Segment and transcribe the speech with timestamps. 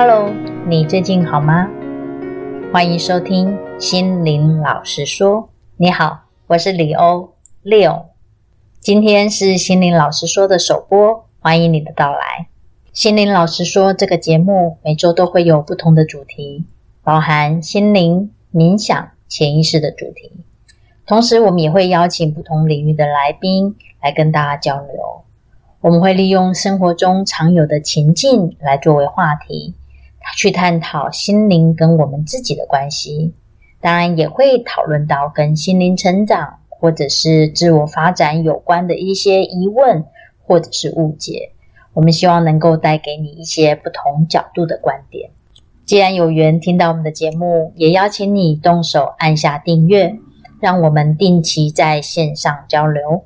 [0.00, 0.32] Hello，
[0.64, 1.68] 你最近好吗？
[2.72, 5.48] 欢迎收听心灵老实说。
[5.76, 8.04] 你好，我是李欧 Leo。
[8.78, 12.46] 今天是心灵老实说的首播，欢迎你的到来。
[12.92, 16.64] 心灵老实说这个节目每周都会有不同的主题，
[17.02, 20.30] 包含心灵、冥想、潜意识的主题。
[21.08, 25.24] 同时，我们也会邀请不同领域的来宾来跟大家交流。
[25.80, 29.74] 我们会利用生活中常有的情境来作为话题，
[30.36, 33.32] 去探讨心灵跟我们自己的关系。
[33.80, 40.04] 当然，也会讨论到跟心灵成长或者是自我发展有关的一些疑问
[40.44, 41.52] 或者是误解。
[41.94, 45.30] 我们希望能够带给你一些不同角度的观点。
[45.84, 50.16] 既然有缘听到我们的节目，也邀请你动手按下订阅，
[50.60, 53.24] 让我们定期在线上交流。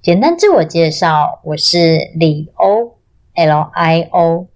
[0.00, 2.96] 简单自我介绍，我是李欧
[3.34, 4.51] ，L-I-O。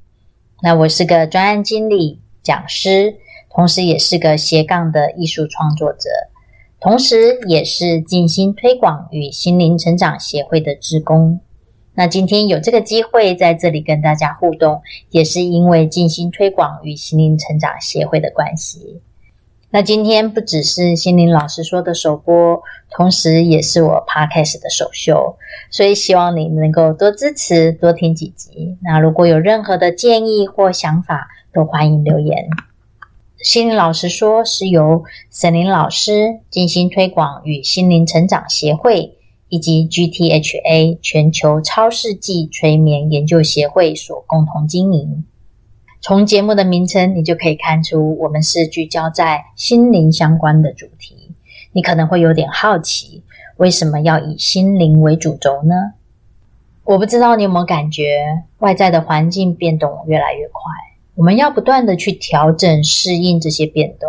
[0.63, 3.15] 那我是个专案经理、讲师，
[3.51, 6.09] 同时也是个斜杠的艺术创作者，
[6.81, 11.39] 同时也是静心推广与心灵成长协会的职工。
[11.95, 19.01] 那今天有这个机会在这里跟大家互动，也是因为静心推广与心灵成长协会的关系。
[19.71, 25.37] 那今天不只是心灵老师说的首播，同时也是我 Podcast 的首秀，
[25.71, 28.79] 所以希望你能够多支持，多听几集。
[28.83, 32.47] 那如果有任何的建议或想法，都欢迎留言。
[33.39, 45.25] 心灵老师说是由沈林老师、静心推广与心灵成长协会以及 GTHA 全球超世纪催眠研究协会所共同经营。
[46.01, 51.35] 从节目的名称，你就可以看出我们是聚焦在心灵相关的主题。
[51.73, 53.23] 你可能会有点好奇，
[53.57, 55.75] 为什么要以心灵为主轴呢？
[56.85, 60.63] 我不知道你有没有感觉，外在的环境变动越来越快，
[61.17, 64.09] 我们要不断的去调整、适应这些变动。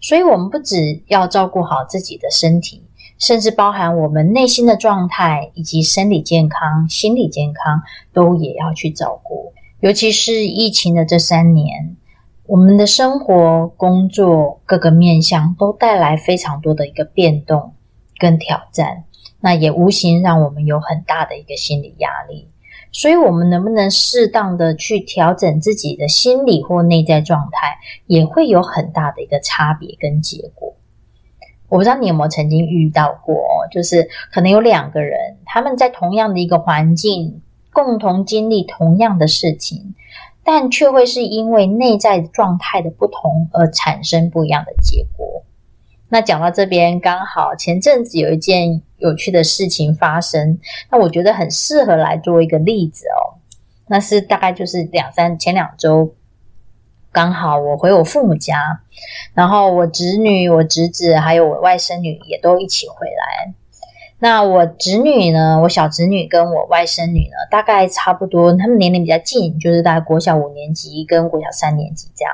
[0.00, 2.82] 所以，我们不只要照顾好自己的身体，
[3.18, 7.80] 甚至包含我们内心的状态以及生理健康、心理健康，
[8.12, 9.41] 都也要去照顾。
[9.82, 11.96] 尤其是疫情的这三年，
[12.46, 17.74] 我们的生活、工作各个面向都带来非常多的一个变动
[18.16, 19.02] 跟挑战，
[19.40, 22.48] 那也无形让我们有很大的一个心理压力。
[22.92, 27.76] 所以，我们能不能适当的去调整自己的心理或内在状态，
[28.06, 30.76] 也会有很大的一个差别跟结果。
[31.68, 33.34] 我不知道你有没有曾经遇到过，
[33.72, 37.42] 就是可能有两个人，他们在同样的一个环境。
[37.72, 39.94] 共同经历同样的事情，
[40.44, 45.42] 但却会是因为内在状态的不同而产生不一样的结果。
[46.08, 50.58] 那讲到这边，刚好前阵子有一件有趣的事情发生，
[50.90, 53.40] 那我觉得很适合来做一个例子哦。
[53.86, 56.14] 那是大概就是两三前两周，
[57.10, 58.80] 刚好我回我父母家，
[59.32, 63.54] 然后我侄女、我侄子还有我外甥女也都一起回来。
[64.22, 65.58] 那我侄女呢？
[65.60, 72.32] 我小侄女跟我外甥女呢，大概差不多，他们年龄比较近，就是大概国小五年级跟国小三年级这样。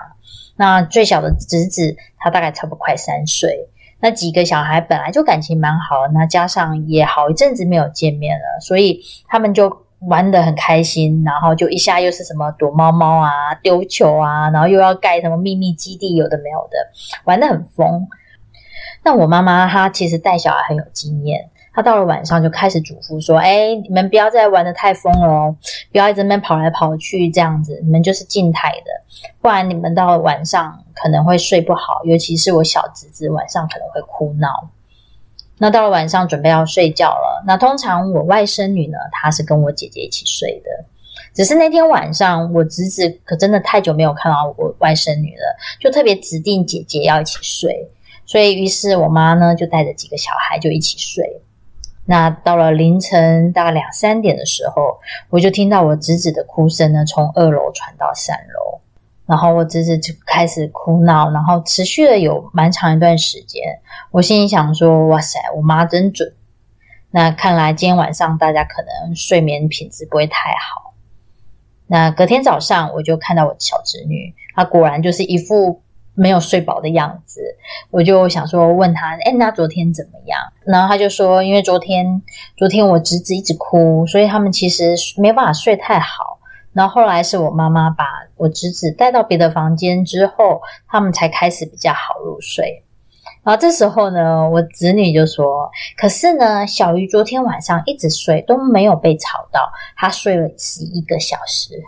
[0.56, 3.70] 那最小的侄子，他大概差不多快三岁。
[4.00, 11.24] 那几个小孩本来就感情蛮好，那加上也好一阵子没有见面了，所以他们就玩得很开心。
[11.24, 16.76] 然后就一下又是什么躲猫猫啊、丢球啊，然后又要盖什么秘密基地，有的没有的，
[17.24, 18.06] 玩得很疯。
[19.02, 21.48] 那我妈妈她其实带小孩很有经验。
[21.78, 25.56] 他到了晚上就开始嘱咐说：“哎，你们不要再玩的太疯了哦，
[25.92, 28.90] 不要一直在那边跑来跑去这样子，你们就是静态的，
[29.40, 34.48] 不然你们到了晚上可能会睡不好，尤其是我小侄子晚上可能会哭闹。
[35.56, 40.84] 那到了晚上准备要睡觉了，那通常我外甥女呢，她是跟我姐姐一起睡的，
[41.32, 47.88] 只是那天晚上我侄子可真的太久没有看到我外甥女了，就特别指定姐姐要一起睡，
[48.26, 51.24] 所以于是我妈呢就带着几个小孩就一起睡。”
[52.10, 54.98] 那到了凌晨大概两三点的时候，
[55.28, 58.80] 我就听到我侄子的哭声呢，从二楼传到三楼，
[59.26, 63.62] 然后我侄子就开始哭闹，然后持续了有蛮长一段时间。
[64.10, 66.32] 我心里想说：“哇塞，我妈真准。”
[67.12, 70.94] 那看来今天晚上大家可能睡眠品质不会太好。
[71.86, 75.82] 那隔天早上，我就看到我小侄女，她果然就是一副。
[76.18, 77.40] 没有睡饱的样子，
[77.90, 80.40] 我就想说问他，哎，那昨天怎么样？
[80.66, 82.20] 然后他就说，因为昨天
[82.56, 86.38] 昨天我侄子一直哭，所以他们其实没办法睡太好。
[86.72, 88.04] 然后后来是我妈妈把
[88.36, 92.84] 我侄子带到别的房间之后，他们才开始比较好入睡。
[93.44, 101.80] 然后这时候呢，我侄女就说，可是呢，小鱼昨天晚上一直睡都没有被吵到，她睡了十一个小时。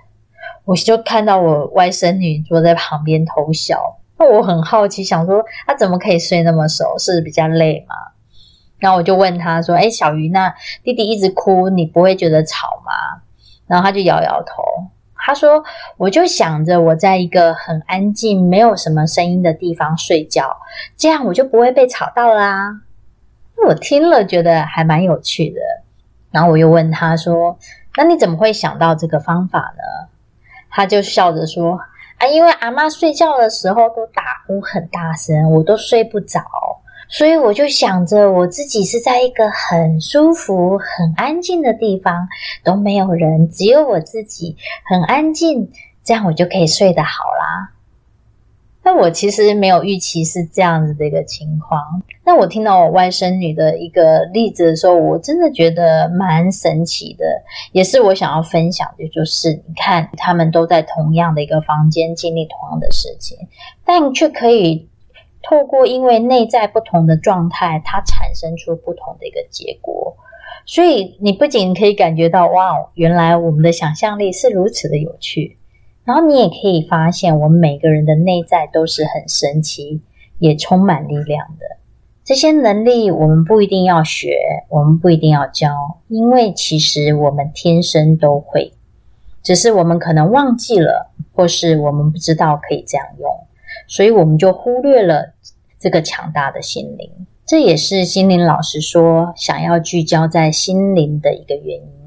[0.65, 3.97] 我就看到我外甥女坐在旁边偷笑。
[4.21, 6.95] 那我很好奇，想说他怎么可以睡那么熟？
[6.99, 7.95] 是比较累吗？
[8.79, 13.23] 然后我就问他说：“哎，小鱼，那弟弟一直哭，你不会觉得吵吗？”
[13.67, 14.63] 然后他就摇摇头。
[15.15, 15.65] 他说
[15.97, 20.55] ：“我就想着我在一个很安静、没有什么声音的地方睡觉，
[20.99, 22.83] 这样我就不会被吵到啦。”
[23.67, 25.61] 我听了觉得还蛮有趣的。
[26.31, 27.59] 然后我又问他说
[27.97, 30.09] ：“那你怎么会想到这个方法呢？”
[30.71, 31.79] 他就笑着说
[32.21, 36.41] ：“啊，因为阿妈睡觉的时候都打呼很大声，我都睡不着。”
[37.13, 42.29] 所以我就想着，我自己是在一个很舒服、很安静的地方，
[42.63, 44.57] 都没有人，只有我自己，
[44.89, 45.69] 很安静，
[46.05, 47.40] 这样我就可以睡得好了。
[48.83, 51.81] 那我其实没有预期是这样子的一个情况。
[52.25, 57.25] 那我听到我外甥女的一个例子的时候，我真的觉得蛮神奇的，
[57.73, 63.37] 也是我想要分享的，就是你看，他们都在同样的一个房间经历同样的事情，
[63.85, 64.89] 但却可以。
[65.43, 70.15] 透过因为内在不同的状态，它产生出不同的一个结果，
[70.67, 75.57] 所以你不仅可以感觉到哇，原来我们的想象力是如此的有趣，
[76.05, 80.01] 然后你也可以发现，我们每个人的内在都是很神奇，
[80.39, 81.77] 也充满力量的。
[82.25, 84.37] 这些能力我们不一定要学，
[84.69, 88.73] 我们不一定要教，因为其实我们天生都会，
[89.43, 93.29] 只是我们可能忘记了，或是我们不知道可以这样用。
[93.87, 95.35] 所以我们就忽略了
[95.79, 97.11] 这个强大的心灵，
[97.45, 102.00] 这也是心灵老师说想要聚焦在心灵的一个原因。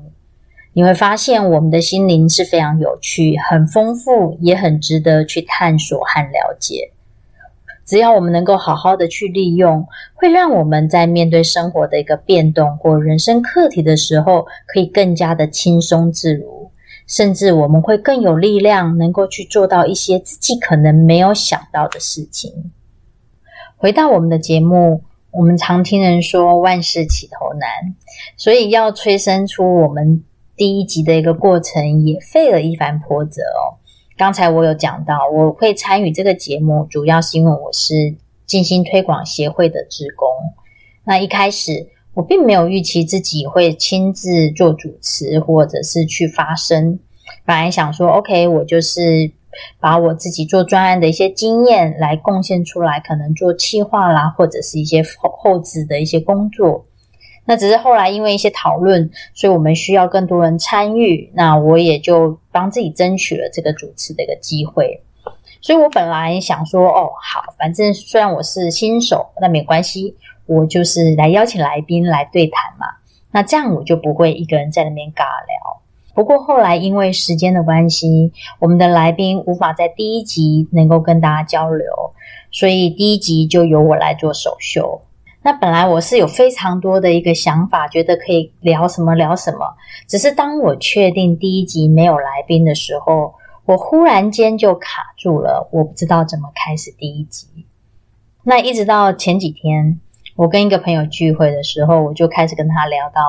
[0.73, 6.91] 你会发现，我们的心灵是非常有趣、很丰富，也很值得去探索和了解。
[7.85, 16.71] 只要我们能够好好的去利用，会让我们在面对生活的一个变动或人生课题的时候，可以更加的轻松自如。
[17.05, 22.71] 甚至我们会更有力量，能够去做到一些自己可能没有想到的事情。
[23.75, 27.69] 回到我们的节目，我们常听人说万事起头难，
[28.37, 30.23] 所以要催生出我们
[30.55, 33.79] 第一集的一个过程，也费了一番波折哦。
[34.17, 38.15] 刚才我有讲到，我会参与这个节目，主要是因为我是
[38.45, 40.27] 静心推广协会的职工。
[41.05, 41.89] 那一开始。
[42.15, 46.99] 我并没有预期自己会亲自做主持，或者是去发声。
[47.43, 49.31] 本来想说，OK，我就是
[49.79, 56.85] 把我自己做专案的一些经验来贡献出来，可能做企划啦，或者是一些后后置的一些工作。
[57.45, 61.31] 那只是后来因为一些讨论，所以我们需要更多人参与。
[61.33, 65.01] 那我也就帮自己争取了这个主持的一个机会。
[65.61, 70.15] 所以我本来想说，哦，好，反正虽然我是新手，那没关系。
[70.45, 72.85] 我就是来邀请来宾来对谈嘛，
[73.31, 75.81] 那这样我就不会一个人在那边尬聊。
[76.13, 81.87] 不过后来因为时间的关系，我们的来宾无法在第一集能够跟大家交流，
[82.51, 85.01] 所以第一集就由我来做首秀。
[85.43, 89.75] 那本来我是有非常多的一个想法，觉得可以聊什么聊什么，
[90.07, 93.35] 只是当我确定第一集没有来宾的时候，
[93.65, 97.47] 我忽然间就卡住了，我不知道怎么开始第一集。
[98.43, 99.99] 那一直到前几天。
[100.35, 103.21] 我跟一个朋友聚会的时候，我就开始跟他聊到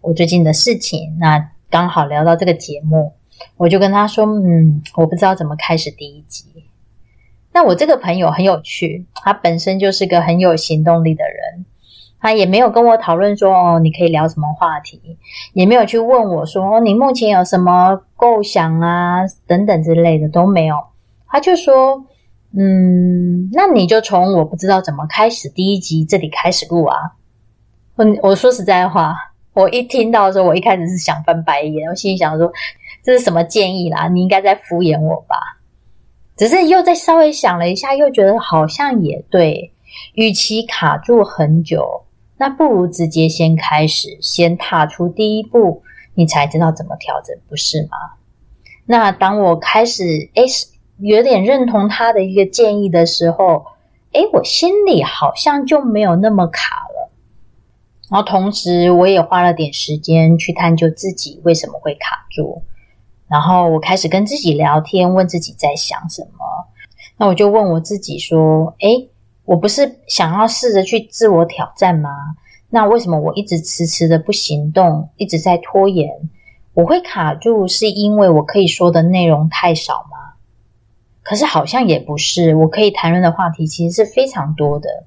[0.00, 1.16] 我最近的事情。
[1.20, 3.12] 那刚好聊到这个节目，
[3.56, 6.64] 我就跟他说：“嗯，我不知道怎么开始第一集。”
[7.54, 11.64] 那我这个朋友很有趣，他本身就是个很有行动力的人，
[12.20, 15.00] 他也没有跟我讨论说：“哦，你可以聊什么话题？”
[15.54, 20.76] 也没有去问我说：“，你目前有什么构想啊？”等等之类的都没有。
[21.28, 22.04] 他就说。
[22.56, 26.96] 嗯，那你就从我不知道怎么开始第一集这里开始录啊。
[27.94, 29.14] 我我说实在话，
[29.52, 32.50] 我一听到的时候，我一开始是想翻白眼，我心里想说，
[33.04, 34.08] 这是什么建议啦？
[34.08, 35.36] 你应该在敷衍我吧？
[36.38, 39.70] 只是又再稍微想了一下，又觉得好像也对。
[40.14, 41.86] 与其卡住很久，
[42.38, 45.82] 那不如直接先开始，先踏出第一步，
[46.14, 47.98] 你才知道怎么调整，不是吗？
[48.86, 50.44] 那当我开始诶
[50.98, 53.66] 有点认同他的一个建议的时候，
[54.12, 57.10] 诶，我心里好像就没有那么卡了。
[58.10, 62.62] 然后同时，我也花了点时间去探究自己为什么会卡住。
[63.28, 66.66] 然后我开始跟自己聊天，问自己在想什么。
[67.18, 69.10] 那我就问我自己说：诶，
[69.48, 72.10] 我不是想要试着去自我挑战吗？
[72.68, 76.10] 那为什么我一直迟迟的不行动，一直在拖延？
[76.74, 80.34] 我会卡住，是因为我可以说的内容太少吗？
[81.22, 85.04] 可是好像也不是，我可以谈论的话题其实是非常多的。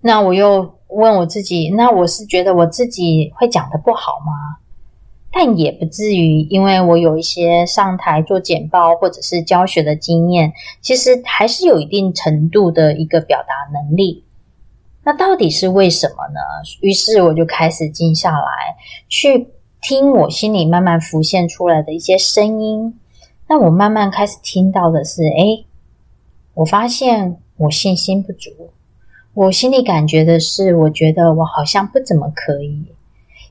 [0.00, 4.58] 那我又问我自己，那我是觉得我自己会讲得不好吗？
[5.38, 10.50] 但也不至于，因为我有一些上台做简报或者是教学的经验，
[10.80, 14.24] 其实还是有一定程度的一个表达能力。
[15.04, 16.40] 那到底是为什么呢？
[16.80, 18.76] 于是我就开始静下来，
[19.10, 19.48] 去
[19.82, 22.98] 听我心里慢慢浮现出来的一些声音。
[23.46, 25.66] 那我慢慢开始听到的是，诶，
[26.54, 28.50] 我发现我信心不足。
[29.34, 32.86] 我心里感觉的是，我觉得我好像不怎么可以。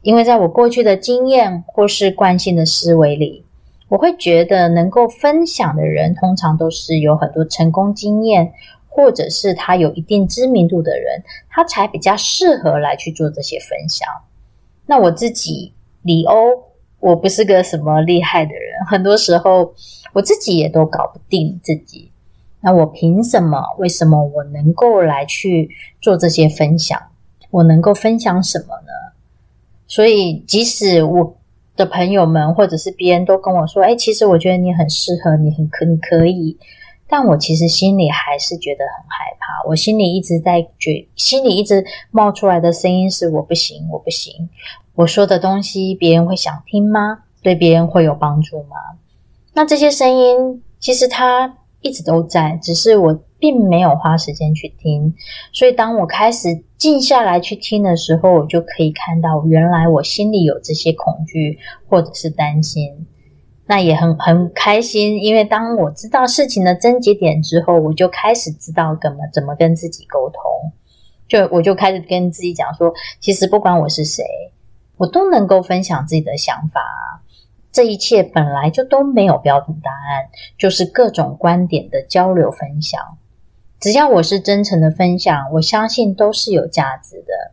[0.05, 3.43] 因为在我过去的经验或是惯性的思维里，
[3.89, 8.53] 我会觉得能够分享的人，通常都是有很多成功经验，
[8.87, 14.07] 或者是他有一定知名度的人，他才比较适合来去做这些分享。
[14.85, 16.35] 那我自己李欧，
[16.99, 19.73] 我不是个什么厉害的人，很多时候
[20.13, 22.11] 我自己也都搞不定自己。
[22.61, 23.59] 那我凭什么？
[23.79, 27.01] 为什么我能够来去做这些分享？
[27.49, 28.91] 我能够分享什么呢？
[29.87, 31.37] 所以，即使我
[31.75, 36.57] 的朋友们或者是别人都跟我说：“哎，其实我觉得你很适合，你很可，你可以。”
[37.07, 39.69] 但我其实心里还是觉得很害怕。
[39.69, 44.49] 我心里一直在觉，心里一直冒出来的声音是：“我不行，我不行。”
[44.95, 47.19] 我说的东西，别人会想听吗？
[47.43, 48.77] 对别人会有帮助吗？
[49.53, 53.19] 那这些声音，其实它一直都在，只是我。
[53.39, 55.13] 并没有花时间去听，
[55.51, 63.07] 所以当我开始静下来去听的时候，我就可以看到原来我心里有这些恐惧或者是担心。
[63.67, 70.71] 那也很很开心，因为当我知道事情的症结点之后，我就开始知道怎么怎么跟自己沟通。
[71.27, 74.23] 就我就开始跟自己讲说，其实不管我是谁，
[74.97, 76.79] 我都能够分享自己的想法。
[77.71, 83.01] 这一切本来就都没有标准答案，就是各种观点的交流分享。
[83.79, 87.51] 只要我是真诚的分享，我相信都是有价值的。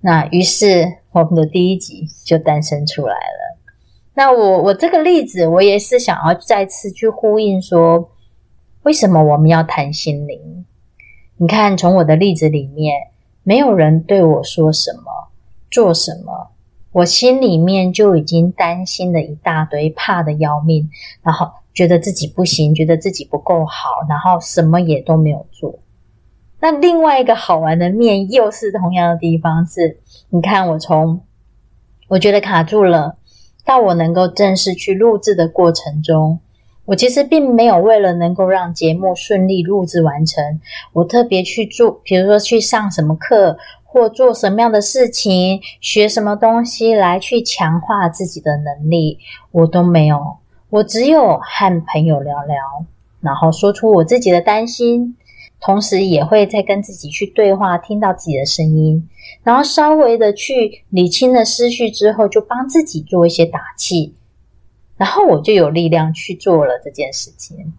[0.00, 3.58] 那于是我们的第一集就诞生出来了。
[4.14, 8.10] 那我我这个例子，我也是想要再次去呼应说，
[8.84, 10.64] 为什么我们要谈心灵？
[11.36, 12.94] 你看，从我的例子里面，
[13.42, 15.02] 没有人对我说什么、
[15.70, 16.52] 做什么，
[16.92, 20.88] 我心里面就已经担心了一大堆，怕的要命，
[21.22, 21.50] 然后。
[21.74, 25.80] 觉得自己不行，觉得自己不够好，然后什么也都没有做。
[26.60, 29.98] 那另外一个好玩的面，又是同样的地方是，
[30.30, 31.20] 你看我从
[32.08, 33.16] 我觉得卡住了，
[33.66, 36.38] 到我能够正式去录制的过程中，
[36.84, 40.60] 我其实并没有为了能够让节目顺利录制完成，
[40.92, 49.18] 我特别去做，比如说去上什么课，或做什么样的事情，学什么东西来去强化自己的能力，
[49.50, 50.38] 我都没有。
[50.74, 52.56] 我只有和朋友聊聊，
[53.20, 55.16] 然后说出我自己的担心，
[55.60, 59.08] 同时也会再跟自己去对话，听到自己的声音，
[59.44, 64.16] 然后稍微的去理清了思绪之后，就帮自己做一些打气，
[64.96, 67.72] 然后我就有力量去做了这件事情。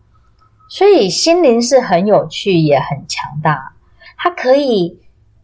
[0.70, 3.74] 所以心灵是很有趣，也很强大，
[4.16, 5.02] 它可以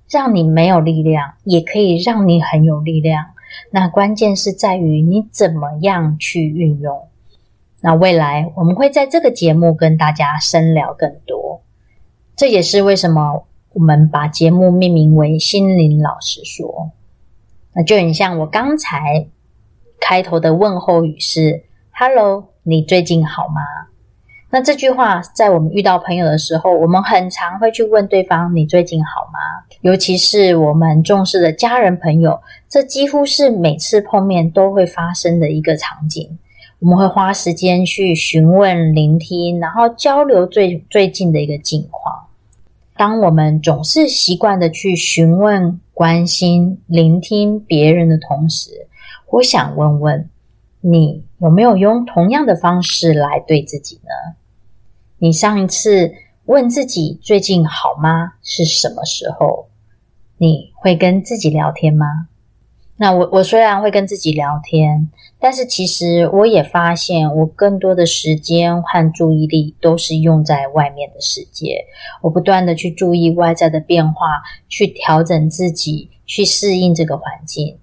[0.10, 3.26] 让你没有力量，也可以让你很有力量。
[3.72, 7.10] 那关键是在于你怎么样去运用。
[7.82, 11.62] 那未来我们会在这个节目跟大家深聊更多，
[12.36, 16.92] 这也是为什么我们把节目命名为“心灵老实说”。
[17.74, 19.28] 那就很像我刚才
[20.00, 23.62] 开头的问候语是 “Hello，你最近好吗？”
[24.54, 29.40] 那这句话在我们遇到朋友的时候，我们很常会去问对方“你最近好吗？”
[29.82, 36.38] 尤其是我们重视的家人朋友，这几乎是每次碰面都会发生的一个场景。
[36.82, 42.26] 我们会花时间去询问、聆听，然后交流最最近的一个近况。
[42.98, 48.88] 当我们总是习惯的去询问、关心、聆听别人的同时，
[49.30, 50.28] 我想问问
[50.80, 54.36] 你，有没有用同样的方式来对自己呢？
[55.20, 56.12] 你上一次
[56.46, 58.34] 问自己最近好吗？
[58.42, 59.68] 是什么时候？
[60.40, 62.30] 你会跟自己聊天吗？
[63.02, 71.84] 那我我虽然会跟自己聊天，但是其实我也发现，我更多的时间和注意力都是用在外面的世界。
[72.22, 77.80] 我不断的去注意外在的变化，去调整自己，去适应这个环境。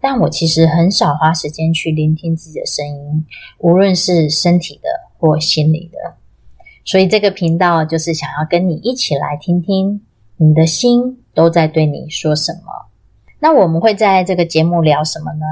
[0.00, 3.26] 但我其实很少花时间去聆听自己的声音，
[3.58, 4.88] 无论是身体的
[5.18, 6.14] 或心理的。
[6.86, 10.00] 所以这个频道就是想要跟你一起来听听，
[10.38, 12.91] 你的心都在对你说什么。
[13.42, 15.44] 那我们会在这个节目聊什么呢？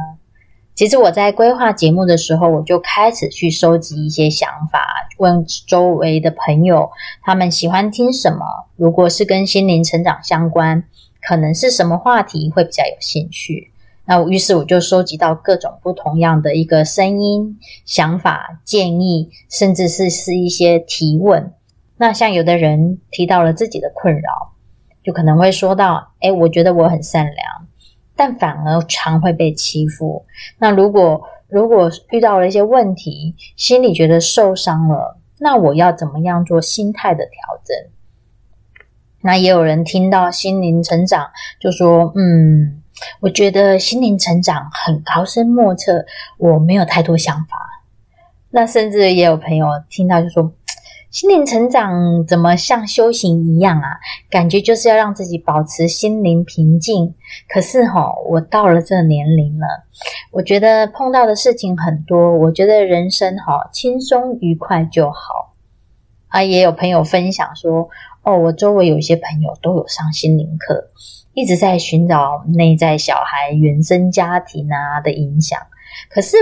[0.76, 4.86] 其实我在规划节目的时候，我就开始去收集一些想法，
[5.18, 6.88] 问周围的朋友，
[7.20, 8.46] 他们喜欢听什么？
[8.76, 10.84] 如果是跟心灵成长相关，
[11.20, 13.72] 可能是什么话题会比较有兴趣？
[14.04, 21.52] 那于是我就收集到各种不同样的一个声音、想法、建议，甚至是是一些提问。
[21.96, 24.52] 那像有的人提到了自己的困扰，
[25.02, 27.66] 就可能会说到：“诶，我觉得我很善良，
[28.20, 30.26] 但反而常会被欺负。
[30.58, 37.32] 那如果如果遇到了一些问题，心里觉得受伤了，那我要怎么样做心态的调
[37.64, 37.74] 整？”
[39.24, 42.82] 那也有人听到心灵成长，就说：“嗯，
[43.20, 46.04] 我觉得心灵成长很高深莫测，
[46.36, 47.56] 我没有太多想法。”
[48.52, 50.52] 那甚至也有朋友听到就说
[51.10, 53.98] ：“心灵成长怎么像修行一样啊？
[54.30, 57.14] 感觉就是要让自己保持心灵平静。
[57.48, 59.66] 可是齁，我到了这年龄了，
[60.30, 65.54] 我觉得碰到的事情很多，我觉得人生齁轻松愉快就好。”
[66.28, 67.88] 啊，也有朋友分享说。
[68.22, 70.90] 哦，我周围有一些朋友都有上心灵课，
[71.32, 75.58] 一直在寻找内在小孩、原生家庭啊的影响。
[76.10, 76.36] 可是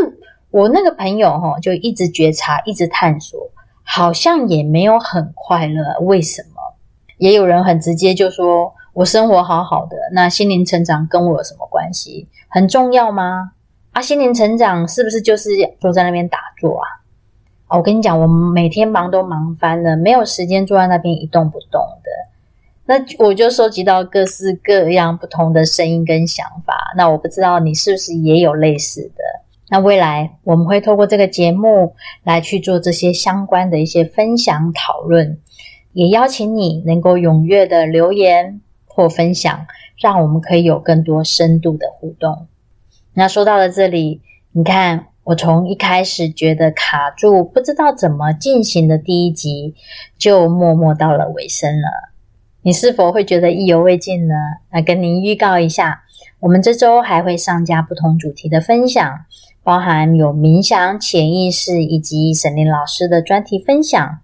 [0.50, 3.52] 我那个朋友哈，就一直觉察，一直探索，
[3.90, 5.98] 好像也没有很快乐。
[6.00, 6.74] 为什么？
[7.16, 12.28] 也有人很直接就说：“我生活好好的，那心灵成长跟我有什么关系？
[12.48, 13.52] 很重要吗？”
[13.92, 16.86] 啊，心灵成长是不是就是坐在那边打坐啊？
[17.68, 22.10] 哦我跟你讲，我每天忙都忙翻了，没有时间坐在那边一动不动的。
[22.84, 26.74] 那我就收集到各式各样不同的声音跟想法。
[26.96, 29.22] 那我不知道你是不是也有类似的？
[29.70, 31.94] 那未来我们会透过这个节目
[32.24, 35.38] 来去做这些相关的一些分享讨论，
[35.92, 42.46] 也邀请你能够踊跃的留言或分享，让我们可以有更多深度的互动。
[43.14, 44.22] 那说到了这里，
[44.52, 45.06] 你看。
[45.28, 49.74] 我从一开始觉得卡住，不知道怎么进行的第一集，
[50.16, 52.14] 就默默到了尾声了。
[52.62, 54.34] 你是否会觉得意犹未尽呢？
[54.72, 56.00] 那跟您预告一下，
[56.40, 59.26] 我们这周还会上架不同主题的分享，
[59.68, 64.20] 包含有冥想、潜意识以及沈林老师的专题分享。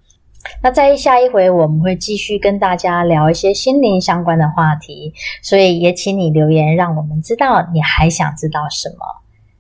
[0.63, 8.97] 那在下一回，我们会继续跟大家聊一些心灵相关的话题，所以也请你留言，让我们知道你还想知道什么。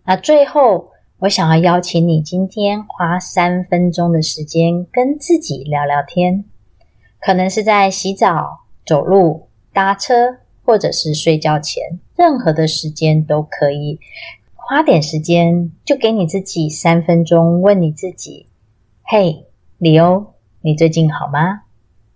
[0.07, 0.88] 那最后。
[1.20, 6.44] 我想要邀请你今天花三分钟的时间跟自己聊聊天，
[7.18, 10.12] 可能是在洗澡、走路、搭车，
[10.64, 11.83] 或者是睡觉前，
[12.16, 13.99] 任何的时间都可以。
[14.66, 18.48] 花点时间，就给你自己三分钟，问你自己
[19.05, 19.46] ：“嘿，
[19.77, 21.64] 李欧，你最近好吗？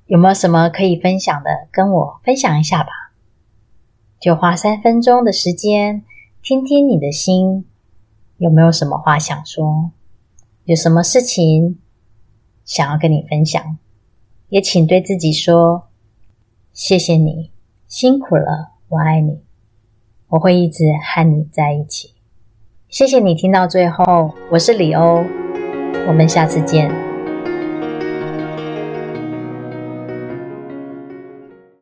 [0.07, 1.69] 有没有什么可以分享的？
[1.71, 2.89] 跟我分享一下吧。”
[4.19, 6.03] 就花三分钟的时间，
[6.43, 7.67] 听听你的心。
[8.39, 9.91] 有没有什么话想说？
[10.65, 11.79] 有什么事情
[12.65, 13.77] 想要跟你分享？
[14.49, 15.89] 也请对自己说
[16.73, 17.51] ：“谢谢你，
[17.87, 19.43] 辛苦了，我爱你，
[20.29, 20.85] 我会一直
[21.15, 22.15] 和你在一起。”
[22.89, 25.23] 谢谢你听到最后，我是李欧，
[26.07, 27.08] 我们下次见。